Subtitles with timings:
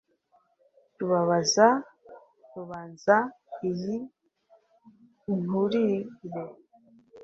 [0.97, 1.67] rubabaza
[2.53, 3.15] rubanza
[3.69, 3.87] iy'
[5.33, 6.09] inturire,